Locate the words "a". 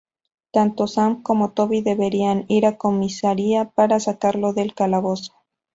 2.65-2.75